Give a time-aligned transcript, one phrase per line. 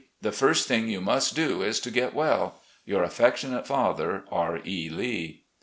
[0.19, 2.59] The first thing you must do is to get well.
[2.85, 4.57] "Your affectionate father, "R.
[4.65, 4.89] E.
[4.89, 5.43] Lee."